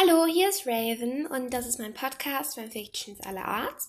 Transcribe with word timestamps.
Hallo, 0.00 0.26
hier 0.26 0.48
ist 0.48 0.64
Raven 0.64 1.26
und 1.26 1.50
das 1.52 1.66
ist 1.66 1.80
mein 1.80 1.92
Podcast 1.92 2.54
Fanfictions 2.54 3.20
aller 3.22 3.44
Art. 3.44 3.82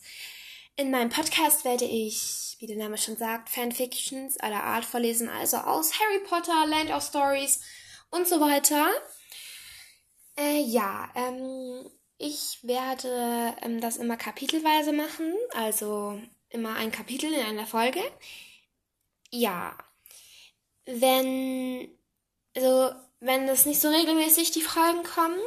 In 0.76 0.90
meinem 0.90 1.10
Podcast 1.10 1.66
werde 1.66 1.86
ich, 1.86 2.56
wie 2.58 2.66
der 2.66 2.78
Name 2.78 2.98
schon 2.98 3.16
sagt, 3.16 3.50
Fanfictions 3.50 4.40
aller 4.40 4.64
Art 4.64 4.86
vorlesen, 4.86 5.30
also 5.30 5.58
aus 5.58 5.92
Harry 6.00 6.20
Potter, 6.28 6.66
Land 6.66 6.90
of 6.90 7.04
Stories 7.04 7.62
und 8.10 8.28
so 8.28 8.42
weiter. 8.42 8.88
Äh, 10.36 10.62
ja, 10.62 11.12
ähm, 11.14 11.88
ich 12.18 12.58
werde 12.64 13.56
ähm, 13.62 13.80
das 13.80 13.98
immer 13.98 14.18
kapitelweise 14.18 14.94
machen, 14.94 15.32
also 15.52 16.20
immer 16.50 16.76
ein 16.76 16.92
Kapitel 16.92 17.32
in 17.32 17.46
einer 17.46 17.68
Folge. 17.68 18.02
Ja, 19.30 19.78
wenn, 20.86 21.88
also, 22.56 22.96
wenn 23.20 23.48
es 23.48 23.68
nicht 23.68 23.80
so 23.80 23.90
regelmäßig 23.90 24.50
die 24.50 24.64
Folgen 24.64 25.04
kommen, 25.04 25.40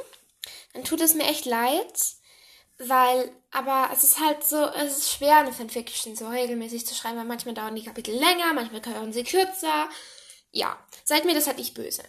dann 0.72 0.84
tut 0.84 1.00
es 1.00 1.14
mir 1.14 1.24
echt 1.24 1.44
leid, 1.44 2.16
weil, 2.78 3.30
aber 3.50 3.90
es 3.92 4.02
ist 4.02 4.20
halt 4.20 4.44
so, 4.44 4.64
es 4.64 4.98
ist 4.98 5.12
schwer, 5.12 5.38
eine 5.38 5.52
Fanfiction 5.52 6.16
so 6.16 6.28
regelmäßig 6.28 6.86
zu 6.86 6.94
schreiben, 6.94 7.18
weil 7.18 7.24
manchmal 7.24 7.54
dauern 7.54 7.76
die 7.76 7.84
Kapitel 7.84 8.14
länger, 8.14 8.52
manchmal 8.54 8.80
dauern 8.80 9.12
sie 9.12 9.24
kürzer. 9.24 9.88
Ja, 10.50 10.78
seid 11.04 11.24
mir 11.24 11.34
das 11.34 11.46
halt 11.46 11.58
nicht 11.58 11.74
böse. 11.74 12.02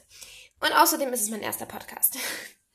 Und 0.59 0.71
außerdem 0.73 1.11
ist 1.13 1.21
es 1.21 1.29
mein 1.29 1.41
erster 1.41 1.65
Podcast. 1.65 2.17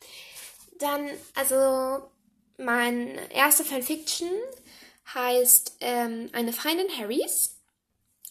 Dann, 0.79 1.11
also, 1.35 2.11
mein 2.57 3.17
erster 3.31 3.65
Fanfiction 3.65 4.31
heißt 5.15 5.79
ähm, 5.81 6.29
Eine 6.33 6.53
Feindin 6.53 6.89
Harrys. 6.99 7.57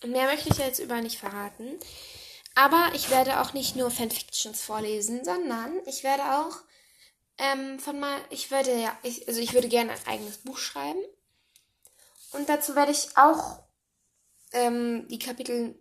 Mehr 0.05 0.27
möchte 0.27 0.49
ich 0.49 0.57
jetzt 0.57 0.79
über 0.79 1.01
nicht 1.01 1.17
verraten. 1.17 1.79
Aber 2.55 2.91
ich 2.93 3.09
werde 3.09 3.41
auch 3.41 3.53
nicht 3.53 3.75
nur 3.75 3.91
Fanfictions 3.91 4.61
vorlesen, 4.61 5.23
sondern 5.25 5.79
ich 5.85 6.03
werde 6.03 6.23
auch 6.37 6.57
ähm, 7.37 7.79
von 7.79 7.99
mal, 7.99 8.19
ich 8.29 8.51
würde 8.51 8.73
ja, 8.79 8.97
ich, 9.03 9.27
also 9.27 9.39
ich 9.39 9.53
würde 9.53 9.67
gerne 9.67 9.91
ein 9.91 10.07
eigenes 10.07 10.37
Buch 10.37 10.57
schreiben. 10.57 10.99
Und 12.31 12.49
dazu 12.49 12.75
werde 12.75 12.91
ich 12.91 13.15
auch 13.15 13.59
ähm, 14.51 15.07
die 15.09 15.19
Kapitel, 15.19 15.75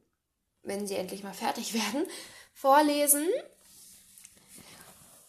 wenn 0.63 0.87
sie 0.87 0.97
endlich 0.97 1.23
mal 1.23 1.35
fertig 1.35 1.75
werden, 1.75 2.07
vorlesen. 2.55 3.29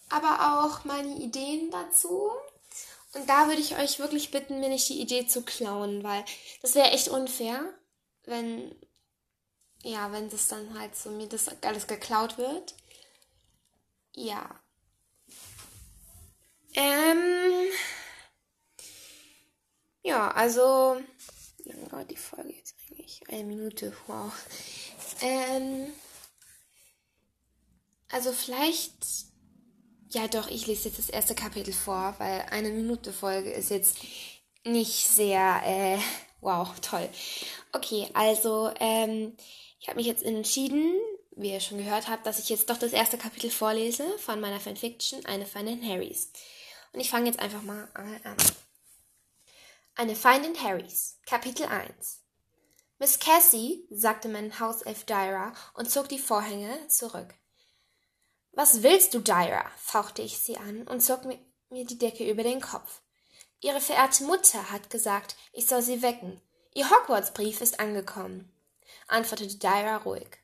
Aber 0.09 0.63
auch 0.63 0.85
meine 0.85 1.17
Ideen 1.17 1.69
dazu. 1.71 2.31
Und 3.13 3.29
da 3.29 3.47
würde 3.47 3.61
ich 3.61 3.77
euch 3.77 3.99
wirklich 3.99 4.31
bitten, 4.31 4.59
mir 4.59 4.69
nicht 4.69 4.87
die 4.89 5.01
Idee 5.01 5.27
zu 5.27 5.41
klauen, 5.41 6.03
weil 6.03 6.23
das 6.61 6.75
wäre 6.75 6.91
echt 6.91 7.07
unfair, 7.07 7.73
wenn 8.25 8.75
ja, 9.83 10.11
wenn 10.11 10.29
das 10.29 10.47
dann 10.47 10.77
halt 10.77 10.95
so 10.95 11.09
mir 11.09 11.27
das 11.27 11.47
alles 11.61 11.87
geklaut 11.87 12.37
wird. 12.37 12.75
Ja. 14.13 14.59
Ähm. 16.77 17.71
Ja, 20.03 20.29
also. 20.31 21.01
Wie 21.63 21.73
dauert 21.89 22.11
die 22.11 22.15
Folge 22.15 22.53
jetzt 22.53 22.75
eigentlich? 22.87 23.21
Eine 23.27 23.43
Minute, 23.43 23.91
wow. 24.05 24.31
Ähm. 25.21 25.87
Also 28.11 28.31
vielleicht. 28.31 28.93
Ja, 30.09 30.27
doch, 30.27 30.49
ich 30.49 30.67
lese 30.67 30.87
jetzt 30.87 30.99
das 30.99 31.09
erste 31.09 31.35
Kapitel 31.35 31.73
vor, 31.73 32.15
weil 32.19 32.45
eine 32.51 32.69
Minute 32.69 33.11
Folge 33.11 33.51
ist 33.51 33.71
jetzt 33.71 33.97
nicht 34.63 35.05
sehr, 35.05 35.61
äh, 35.65 35.97
wow, 36.39 36.69
toll. 36.79 37.09
Okay, 37.73 38.07
also, 38.13 38.71
ähm, 38.79 39.35
ich 39.81 39.89
habe 39.89 39.97
mich 39.97 40.07
jetzt 40.07 40.23
entschieden, 40.23 40.95
wie 41.35 41.51
ihr 41.51 41.59
schon 41.59 41.77
gehört 41.77 42.07
habt, 42.07 42.25
dass 42.25 42.39
ich 42.39 42.47
jetzt 42.47 42.69
doch 42.69 42.77
das 42.77 42.93
erste 42.93 43.17
Kapitel 43.17 43.49
vorlese 43.49 44.05
von 44.19 44.39
meiner 44.39 44.61
Fanfiction 44.61 45.25
Eine 45.25 45.45
Feindin 45.45 45.85
Harrys. 45.85 46.31
Und 46.97 47.01
ich 47.01 47.11
fange 47.11 47.27
jetzt 47.27 47.37
einfach 47.37 47.61
mal 47.61 47.87
an. 47.93 48.35
Eine 49.93 50.15
Feindin 50.15 50.59
Harrys, 50.59 51.19
Kapitel 51.27 51.67
1. 51.67 52.23
Miss 52.97 53.19
Cassie, 53.19 53.85
sagte 53.91 54.27
mein 54.27 54.59
Hauself 54.59 55.03
Dyra 55.03 55.53
und 55.75 55.91
zog 55.91 56.09
die 56.09 56.17
Vorhänge 56.17 56.87
zurück. 56.87 57.35
Was 58.51 58.81
willst 58.81 59.13
du, 59.13 59.19
Dyra? 59.19 59.69
fauchte 59.77 60.23
ich 60.23 60.39
sie 60.39 60.57
an 60.57 60.87
und 60.87 61.01
zog 61.01 61.23
mir 61.25 61.85
die 61.85 61.99
Decke 61.99 62.27
über 62.27 62.41
den 62.41 62.61
Kopf. 62.61 63.01
Ihre 63.61 63.79
verehrte 63.79 64.23
Mutter 64.23 64.71
hat 64.71 64.89
gesagt, 64.89 65.35
ich 65.53 65.67
soll 65.67 65.83
sie 65.83 66.01
wecken. 66.01 66.41
Ihr 66.73 66.89
Hogwarts-Brief 66.89 67.61
ist 67.61 67.79
angekommen 67.79 68.51
antwortete 69.05 69.59
Dyra 69.59 69.97
ruhig. 69.97 70.39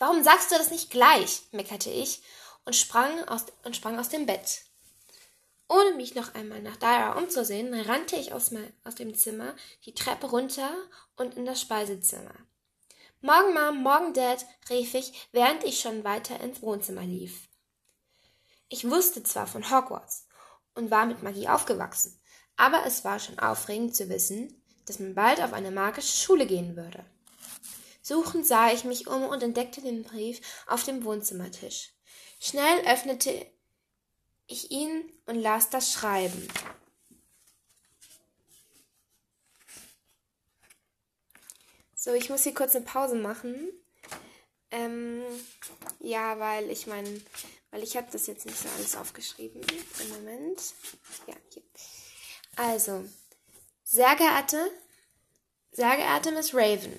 Warum 0.00 0.24
sagst 0.24 0.50
du 0.50 0.56
das 0.56 0.72
nicht 0.72 0.90
gleich? 0.90 1.42
meckerte 1.52 1.90
ich 1.90 2.20
und 2.64 2.74
sprang 2.74 3.22
aus, 3.28 3.44
und 3.62 3.76
sprang 3.76 3.96
aus 3.96 4.08
dem 4.08 4.26
Bett. 4.26 4.64
Ohne 5.74 5.96
mich 5.96 6.14
noch 6.14 6.34
einmal 6.36 6.62
nach 6.62 6.76
Dyra 6.76 7.18
umzusehen, 7.18 7.74
rannte 7.74 8.14
ich 8.14 8.32
aus, 8.32 8.52
mein, 8.52 8.72
aus 8.84 8.94
dem 8.94 9.12
Zimmer, 9.12 9.56
die 9.84 9.92
Treppe 9.92 10.28
runter 10.28 10.70
und 11.16 11.34
in 11.34 11.44
das 11.44 11.60
Speisezimmer. 11.60 12.34
Morgen, 13.20 13.54
Mom, 13.54 13.82
morgen, 13.82 14.14
Dad, 14.14 14.46
rief 14.70 14.94
ich, 14.94 15.28
während 15.32 15.64
ich 15.64 15.80
schon 15.80 16.04
weiter 16.04 16.38
ins 16.40 16.62
Wohnzimmer 16.62 17.02
lief. 17.02 17.48
Ich 18.68 18.88
wusste 18.88 19.24
zwar 19.24 19.48
von 19.48 19.68
Hogwarts 19.68 20.28
und 20.76 20.92
war 20.92 21.06
mit 21.06 21.24
Magie 21.24 21.48
aufgewachsen, 21.48 22.20
aber 22.56 22.86
es 22.86 23.04
war 23.04 23.18
schon 23.18 23.40
aufregend 23.40 23.96
zu 23.96 24.08
wissen, 24.08 24.62
dass 24.86 25.00
man 25.00 25.16
bald 25.16 25.42
auf 25.42 25.52
eine 25.52 25.72
magische 25.72 26.16
Schule 26.16 26.46
gehen 26.46 26.76
würde. 26.76 27.04
Suchend 28.00 28.46
sah 28.46 28.70
ich 28.70 28.84
mich 28.84 29.08
um 29.08 29.24
und 29.24 29.42
entdeckte 29.42 29.80
den 29.80 30.04
Brief 30.04 30.40
auf 30.68 30.84
dem 30.84 31.02
Wohnzimmertisch. 31.04 31.90
Schnell 32.38 32.86
öffnete 32.86 33.53
ich 34.46 34.70
ihn 34.70 35.10
und 35.26 35.36
las 35.36 35.70
das 35.70 35.92
Schreiben. 35.92 36.48
So, 41.96 42.12
ich 42.12 42.28
muss 42.28 42.42
hier 42.42 42.54
kurz 42.54 42.76
eine 42.76 42.84
Pause 42.84 43.16
machen. 43.16 43.70
Ähm, 44.70 45.22
ja, 46.00 46.38
weil 46.38 46.70
ich 46.70 46.86
meine, 46.86 47.20
weil 47.70 47.82
ich 47.82 47.96
habe 47.96 48.08
das 48.12 48.26
jetzt 48.26 48.44
nicht 48.44 48.58
so 48.58 48.68
alles 48.76 48.96
aufgeschrieben. 48.96 49.62
Im 50.00 50.08
Moment. 50.10 50.60
Ja, 51.26 51.34
hier. 51.50 51.62
Also, 52.56 53.04
sehr 53.82 54.14
geehrte, 54.16 54.70
sehr 55.72 55.96
geehrte 55.96 56.32
Miss 56.32 56.54
Raven, 56.54 56.92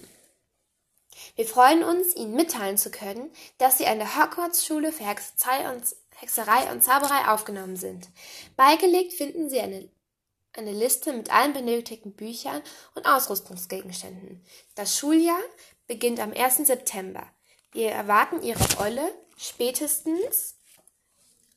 wir 1.35 1.45
freuen 1.45 1.83
uns, 1.83 2.15
Ihnen 2.15 2.35
mitteilen 2.35 2.77
zu 2.77 2.91
können, 2.91 3.31
dass 3.57 3.77
Sie 3.77 3.87
an 3.87 3.99
der 3.99 4.17
Hogwarts-Schule 4.17 4.91
für 4.91 5.05
Hexerei 5.05 5.71
und, 5.73 5.83
Hexerei 6.15 6.71
und 6.71 6.83
Zauberei 6.83 7.27
aufgenommen 7.27 7.75
sind. 7.75 8.09
Beigelegt 8.55 9.13
finden 9.13 9.49
Sie 9.49 9.59
eine, 9.59 9.89
eine 10.53 10.71
Liste 10.71 11.13
mit 11.13 11.31
allen 11.31 11.53
benötigten 11.53 12.13
Büchern 12.13 12.61
und 12.95 13.05
Ausrüstungsgegenständen. 13.05 14.43
Das 14.75 14.97
Schuljahr 14.97 15.41
beginnt 15.87 16.19
am 16.19 16.31
1. 16.33 16.67
September. 16.67 17.27
Wir 17.71 17.91
erwarten 17.91 18.41
Ihre 18.41 18.79
Eule 18.79 19.13
spätestens 19.37 20.55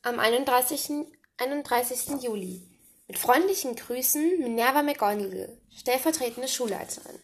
am 0.01 0.19
31. 0.19 1.07
31. 1.37 2.21
Juli. 2.21 2.67
Mit 3.07 3.17
freundlichen 3.17 3.75
Grüßen 3.75 4.39
Minerva 4.39 4.83
McGonagall, 4.83 5.57
stellvertretende 5.75 6.47
Schulleiterin. 6.47 7.19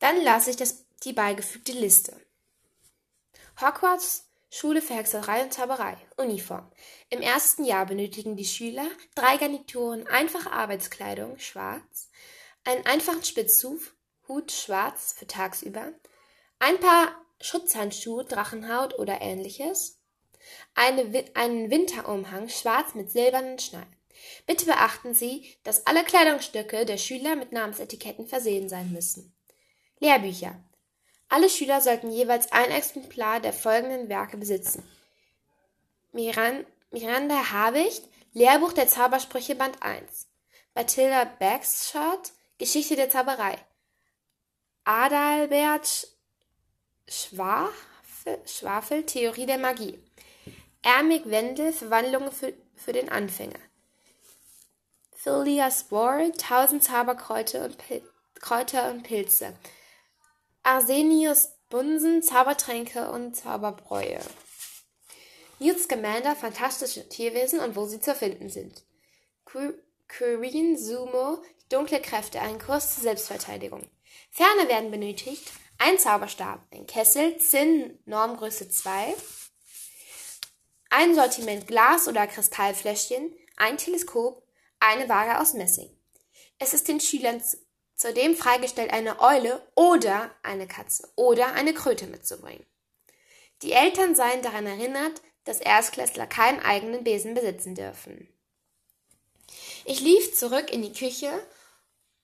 Dann 0.00 0.20
las 0.22 0.48
ich 0.48 0.56
das, 0.56 0.84
die 1.04 1.12
beigefügte 1.12 1.72
Liste. 1.72 2.20
Hogwarts 3.60 4.29
Schule 4.52 4.82
für 4.82 4.94
Hexerei 4.94 5.44
und 5.44 5.54
Zauberei. 5.54 5.96
Uniform. 6.16 6.68
Im 7.08 7.20
ersten 7.20 7.64
Jahr 7.64 7.86
benötigen 7.86 8.36
die 8.36 8.44
Schüler 8.44 8.86
drei 9.14 9.36
Garnituren 9.36 10.06
einfache 10.08 10.50
Arbeitskleidung, 10.50 11.38
schwarz, 11.38 12.10
einen 12.64 12.84
einfachen 12.84 13.22
Spitzhuf, 13.22 13.94
Hut 14.26 14.50
schwarz 14.50 15.14
für 15.16 15.28
tagsüber, 15.28 15.92
ein 16.58 16.78
paar 16.80 17.14
Schutzhandschuhe, 17.40 18.24
Drachenhaut 18.24 18.98
oder 18.98 19.20
ähnliches, 19.22 20.00
eine, 20.74 21.24
einen 21.34 21.70
Winterumhang 21.70 22.48
schwarz 22.48 22.94
mit 22.94 23.10
silbernen 23.10 23.58
Schnallen. 23.58 23.96
Bitte 24.46 24.66
beachten 24.66 25.14
Sie, 25.14 25.56
dass 25.62 25.86
alle 25.86 26.04
Kleidungsstücke 26.04 26.84
der 26.84 26.98
Schüler 26.98 27.36
mit 27.36 27.52
Namensetiketten 27.52 28.26
versehen 28.26 28.68
sein 28.68 28.92
müssen. 28.92 29.34
Lehrbücher. 30.00 30.62
Alle 31.30 31.48
Schüler 31.48 31.80
sollten 31.80 32.10
jeweils 32.10 32.50
ein 32.50 32.72
Exemplar 32.72 33.40
der 33.40 33.52
folgenden 33.52 34.08
Werke 34.08 34.36
besitzen. 34.36 34.82
Miran 36.12 36.66
Miranda 36.90 37.52
Habicht, 37.52 38.04
Lehrbuch 38.32 38.72
der 38.72 38.88
Zaubersprüche 38.88 39.54
Band 39.54 39.80
1. 39.80 40.26
Bathilda 40.74 41.24
Bagshot, 41.24 42.32
Geschichte 42.58 42.96
der 42.96 43.10
Zauberei. 43.10 43.56
Adalbert 44.84 46.08
Schwafel, 47.06 48.40
Schwafel, 48.44 49.06
Theorie 49.06 49.46
der 49.46 49.58
Magie. 49.58 50.00
Ermig 50.82 51.30
Wendel, 51.30 51.72
Verwandlungen 51.72 52.32
für, 52.32 52.52
für 52.74 52.92
den 52.92 53.08
Anfänger. 53.08 53.58
Phileas 55.12 55.92
Ward, 55.92 56.40
Tausend 56.40 56.82
Zauberkräuter 56.82 57.66
und, 57.66 57.78
Pil 57.78 58.02
Kräuter 58.40 58.90
und 58.90 59.04
Pilze. 59.04 59.54
Arsenius 60.62 61.52
Bunsen, 61.70 62.22
Zaubertränke 62.22 63.10
und 63.10 63.34
Zauberbräue. 63.34 64.20
Newt 65.58 65.80
Scamander, 65.80 66.36
fantastische 66.36 67.08
Tierwesen 67.08 67.60
und 67.60 67.76
wo 67.76 67.86
sie 67.86 68.00
zu 68.00 68.14
finden 68.14 68.48
sind. 68.48 68.82
Korean 69.44 70.76
Sumo, 70.76 71.42
dunkle 71.68 72.00
Kräfte, 72.00 72.40
ein 72.40 72.58
Kurs 72.58 72.94
zur 72.94 73.04
Selbstverteidigung. 73.04 73.88
Ferner 74.30 74.68
werden 74.68 74.90
benötigt 74.90 75.50
ein 75.78 75.98
Zauberstab, 75.98 76.60
ein 76.72 76.86
Kessel, 76.86 77.38
Zinn, 77.38 77.98
Normgröße 78.04 78.68
2, 78.68 79.14
ein 80.90 81.14
Sortiment 81.14 81.66
Glas- 81.66 82.08
oder 82.08 82.26
Kristallfläschchen, 82.26 83.34
ein 83.56 83.78
Teleskop, 83.78 84.46
eine 84.78 85.08
Waage 85.08 85.40
aus 85.40 85.54
Messing. 85.54 85.90
Es 86.58 86.74
ist 86.74 86.88
den 86.88 87.00
Schülern 87.00 87.42
zudem 88.00 88.34
freigestellt, 88.34 88.94
eine 88.94 89.20
Eule 89.20 89.60
oder 89.74 90.34
eine 90.42 90.66
Katze 90.66 91.06
oder 91.16 91.52
eine 91.52 91.74
Kröte 91.74 92.06
mitzubringen. 92.06 92.64
Die 93.60 93.72
Eltern 93.72 94.14
seien 94.14 94.40
daran 94.40 94.64
erinnert, 94.64 95.20
dass 95.44 95.60
Erstklässler 95.60 96.26
keinen 96.26 96.60
eigenen 96.60 97.04
Besen 97.04 97.34
besitzen 97.34 97.74
dürfen. 97.74 98.26
Ich 99.84 100.00
lief 100.00 100.34
zurück 100.34 100.72
in 100.72 100.80
die 100.80 100.94
Küche, 100.94 101.30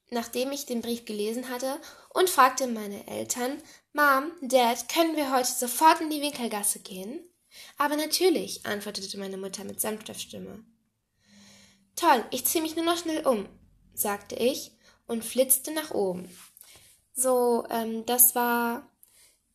nachdem 0.09 0.51
ich 0.51 0.65
den 0.65 0.81
Brief 0.81 1.05
gelesen 1.05 1.51
hatte, 1.51 1.79
und 2.15 2.31
fragte 2.31 2.69
meine 2.69 3.07
Eltern, 3.07 3.63
Mom, 3.93 4.33
Dad, 4.41 4.89
können 4.89 5.15
wir 5.15 5.31
heute 5.31 5.51
sofort 5.51 6.01
in 6.01 6.09
die 6.09 6.23
Winkelgasse 6.23 6.79
gehen? 6.79 7.21
Aber 7.77 7.97
natürlich, 7.97 8.65
antwortete 8.65 9.19
meine 9.19 9.37
Mutter 9.37 9.65
mit 9.65 9.83
sanfter 9.83 10.15
Stimme. 10.15 10.65
Toll, 11.97 12.25
ich 12.31 12.47
ziehe 12.47 12.63
mich 12.63 12.77
nur 12.77 12.85
noch 12.87 12.97
schnell 12.97 13.27
um, 13.27 13.47
sagte 13.93 14.37
ich 14.37 14.76
und 15.07 15.25
flitzte 15.25 15.73
nach 15.73 15.91
oben. 15.93 16.29
So, 17.15 17.67
ähm, 17.71 18.05
das 18.07 18.35
war 18.35 18.91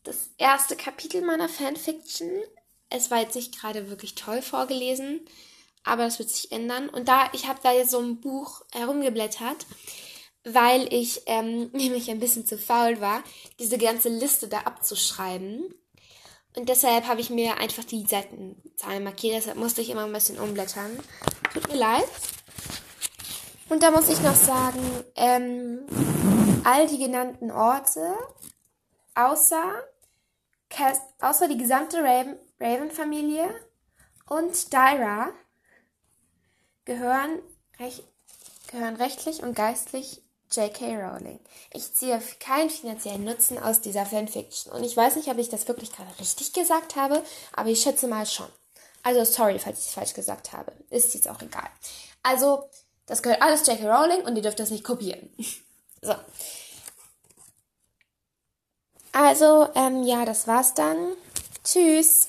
das 0.04 0.30
erste 0.38 0.76
Kapitel 0.76 1.22
meiner 1.22 1.50
Fanfiction. 1.50 2.30
Es 2.90 3.12
war 3.12 3.20
jetzt 3.20 3.36
nicht 3.36 3.60
gerade 3.60 3.90
wirklich 3.90 4.16
toll 4.16 4.42
vorgelesen, 4.42 5.22
aber 5.84 6.04
das 6.04 6.20
wird 6.20 6.30
sich 6.30 6.52
ändern. 6.52 6.90
Und 6.90 7.08
da, 7.08 7.30
ich 7.34 7.48
habe 7.48 7.60
da 7.62 7.72
jetzt 7.72 7.92
so 7.92 8.00
ein 8.00 8.20
Buch 8.20 8.62
herumgeblättert, 8.74 9.66
weil 10.44 10.92
ich 10.94 11.22
ähm, 11.28 11.70
nämlich 11.74 12.10
ein 12.10 12.20
bisschen 12.20 12.46
zu 12.46 12.58
faul 12.58 13.00
war, 13.00 13.24
diese 13.60 13.78
ganze 13.78 14.10
Liste 14.10 14.48
da 14.48 14.62
abzuschreiben. 14.62 15.74
Und 16.56 16.68
deshalb 16.68 17.08
habe 17.08 17.22
ich 17.22 17.30
mir 17.30 17.58
einfach 17.60 17.86
die 17.86 18.06
Seitenzahlen 18.06 19.04
markiert. 19.04 19.36
Deshalb 19.36 19.58
musste 19.58 19.82
ich 19.82 19.90
immer 19.90 20.04
ein 20.04 20.12
bisschen 20.12 20.38
umblättern. 20.38 21.00
Tut 21.54 21.68
mir 21.70 21.78
leid. 21.78 22.08
Und 23.72 23.82
da 23.84 23.90
muss 23.90 24.10
ich 24.10 24.20
noch 24.20 24.36
sagen, 24.36 24.82
ähm, 25.16 25.86
all 26.66 26.88
die 26.88 26.98
genannten 26.98 27.52
Orte, 27.52 28.14
außer, 29.16 29.64
außer 31.22 31.48
die 31.48 31.58
gesamte 31.58 32.04
Raven-Familie 32.60 33.50
und 34.28 34.74
Dyra, 34.74 35.30
gehören, 36.84 37.40
rech 37.80 38.04
gehören 38.68 38.98
rechtlich 38.98 39.42
und 39.42 39.56
geistlich 39.56 40.22
J.K. 40.52 40.98
Rowling. 40.98 41.40
Ich 41.74 41.94
ziehe 41.94 42.22
keinen 42.42 42.70
finanziellen 42.70 43.24
Nutzen 43.24 43.58
aus 43.58 43.80
dieser 43.80 44.06
Fanfiction. 44.06 44.74
Und 44.74 44.84
ich 44.84 44.98
weiß 44.98 45.16
nicht, 45.16 45.30
ob 45.30 45.38
ich 45.38 45.48
das 45.48 45.70
wirklich 45.70 45.94
gerade 45.94 46.20
richtig 46.20 46.52
gesagt 46.52 46.98
habe, 46.98 47.24
aber 47.54 47.70
ich 47.70 47.82
schätze 47.82 48.10
mal 48.10 48.26
schon. 48.26 48.50
Also 49.02 49.24
sorry, 49.24 49.60
falls 49.60 49.80
ich 49.80 49.88
es 49.88 49.94
falsch 49.94 50.14
gesagt 50.14 50.52
habe. 50.52 50.74
Ist 50.90 51.14
jetzt 51.14 51.30
auch 51.30 51.42
egal. 51.42 51.70
Also, 52.22 52.70
das 53.06 53.22
gehört 53.22 53.42
alles 53.42 53.66
J.K. 53.68 53.90
Rowling 53.90 54.26
und 54.26 54.36
ihr 54.36 54.42
dürft 54.42 54.60
das 54.60 54.72
nicht 54.72 54.84
kopieren. 54.84 55.30
so. 56.02 56.16
Also, 59.12 59.68
ähm, 59.76 60.04
ja, 60.04 60.26
das 60.26 60.48
war's 60.48 60.74
dann. 60.74 61.14
Tschüss. 61.64 62.28